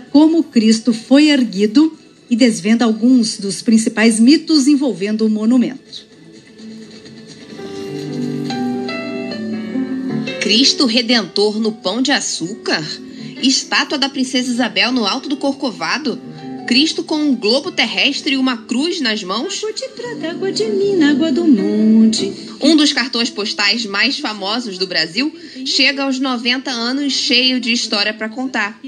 [0.00, 1.96] como Cristo foi erguido
[2.28, 6.08] e desvenda alguns dos principais mitos envolvendo o monumento.
[10.40, 12.84] Cristo Redentor no Pão de Açúcar?
[13.42, 16.20] Estátua da Princesa Isabel no alto do Corcovado?
[16.66, 19.58] Cristo com um globo terrestre e uma cruz nas mãos?
[19.58, 22.32] Água de prata, água de mina, água do monte.
[22.60, 28.14] Um dos cartões postais mais famosos do Brasil chega aos 90 anos cheio de história
[28.14, 28.80] para contar.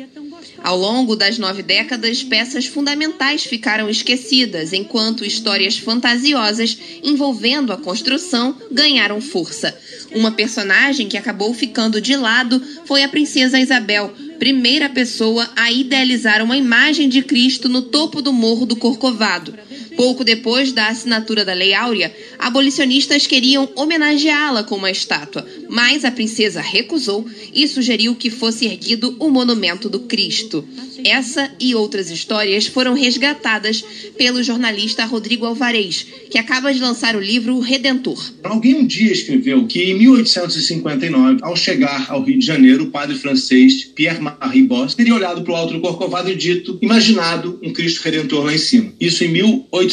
[0.63, 8.57] Ao longo das nove décadas, peças fundamentais ficaram esquecidas, enquanto histórias fantasiosas envolvendo a construção
[8.71, 9.77] ganharam força.
[10.15, 16.43] Uma personagem que acabou ficando de lado foi a princesa Isabel, primeira pessoa a idealizar
[16.43, 19.55] uma imagem de Cristo no topo do morro do Corcovado.
[20.03, 26.11] Pouco depois da assinatura da Lei Áurea, abolicionistas queriam homenageá-la com uma estátua, mas a
[26.11, 30.67] princesa recusou e sugeriu que fosse erguido o monumento do Cristo.
[31.05, 33.85] Essa e outras histórias foram resgatadas
[34.17, 38.33] pelo jornalista Rodrigo Alvarez, que acaba de lançar o livro Redentor.
[38.43, 43.17] Alguém um dia escreveu que em 1859, ao chegar ao Rio de Janeiro, o padre
[43.17, 48.03] francês Pierre-Marie Boss teria olhado para o alto do Corcovado e dito, imaginado um Cristo
[48.03, 48.93] Redentor lá em cima.
[49.01, 49.92] Isso em 1859,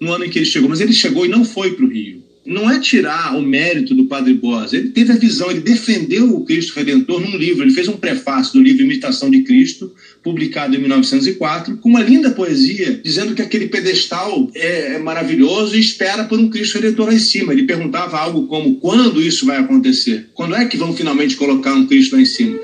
[0.00, 0.68] no ano em que ele chegou.
[0.68, 4.04] Mas ele chegou e não foi para o Rio não é tirar o mérito do
[4.04, 4.72] Padre Boas.
[4.72, 7.64] Ele teve a visão, ele defendeu o Cristo Redentor num livro.
[7.64, 12.30] Ele fez um prefácio do livro Imitação de Cristo, publicado em 1904, com uma linda
[12.30, 17.14] poesia, dizendo que aquele pedestal é, é maravilhoso e espera por um Cristo Redentor lá
[17.14, 17.52] em cima.
[17.52, 20.28] Ele perguntava algo como: quando isso vai acontecer?
[20.34, 22.58] Quando é que vão finalmente colocar um Cristo lá em cima?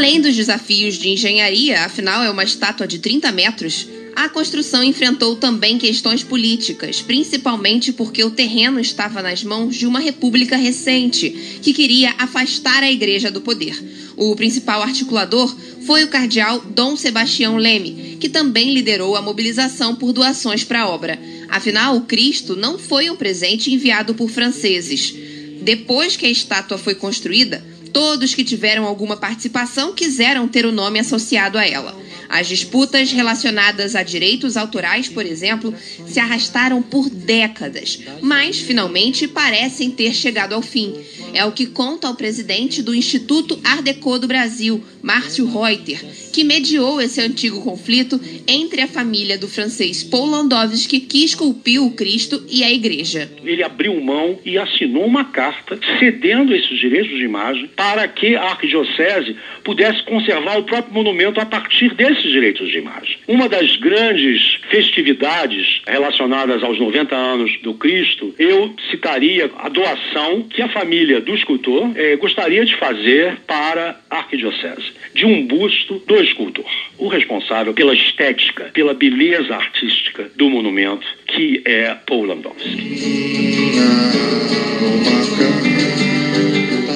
[0.00, 3.86] Além dos desafios de engenharia, afinal é uma estátua de 30 metros
[4.20, 9.98] a construção enfrentou também questões políticas, principalmente porque o terreno estava nas mãos de uma
[9.98, 11.30] república recente,
[11.62, 13.82] que queria afastar a igreja do poder.
[14.16, 15.56] O principal articulador
[15.86, 20.88] foi o cardeal Dom Sebastião Leme, que também liderou a mobilização por doações para a
[20.88, 21.18] obra.
[21.48, 25.14] Afinal, o Cristo não foi um presente enviado por franceses.
[25.62, 30.98] Depois que a estátua foi construída, todos que tiveram alguma participação quiseram ter o nome
[30.98, 31.96] associado a ela.
[32.28, 35.74] As disputas relacionadas a direitos autorais, por exemplo,
[36.06, 40.94] se arrastaram por décadas, mas finalmente parecem ter chegado ao fim.
[41.34, 46.00] É o que conta o presidente do Instituto Art Deco do Brasil, Márcio Reuter,
[46.32, 51.92] que mediou esse antigo conflito entre a família do francês Paul Landowski, que esculpiu o
[51.92, 53.30] Cristo, e a igreja.
[53.44, 58.42] Ele abriu mão e assinou uma carta cedendo esses direitos de imagem para que a
[58.42, 63.16] arquidiocese pudesse conservar o próprio monumento a partir desses direitos de imagem.
[63.28, 70.62] Uma das grandes festividades relacionadas aos 90 anos do Cristo, eu citaria a doação que
[70.62, 76.16] a família do escultor eh, gostaria de fazer para a arquidiocese, de um busto do
[76.16, 76.64] escultor,
[76.98, 83.70] o responsável pela estética, pela beleza artística do monumento, que é Paul Landowski.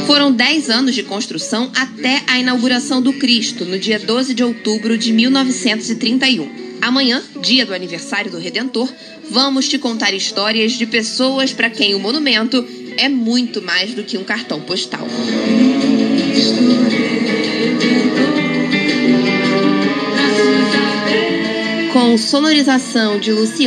[0.07, 4.97] Foram 10 anos de construção até a inauguração do Cristo, no dia 12 de outubro
[4.97, 6.65] de 1931.
[6.81, 8.93] Amanhã, dia do aniversário do Redentor,
[9.31, 12.63] vamos te contar histórias de pessoas para quem o monumento
[12.97, 15.07] é muito mais do que um cartão postal.
[21.93, 23.55] Com sonorização de Luciano.